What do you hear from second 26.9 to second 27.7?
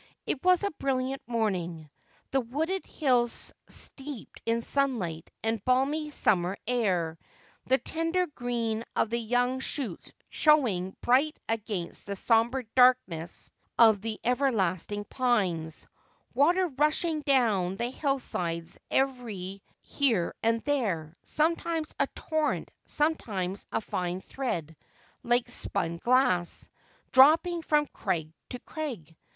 dropping